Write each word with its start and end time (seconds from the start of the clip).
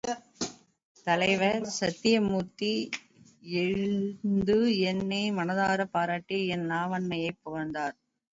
தலைவர் 1.07 1.65
சத்யமூர்த்தி 1.75 2.71
எழுந்து 3.57 4.57
என்னை 4.83 5.31
மனதாரப் 5.31 5.91
பாராட்டி 5.91 6.47
என் 6.47 6.65
நாவன்மையைப் 6.69 7.39
புகழ்ந்தார். 7.43 7.95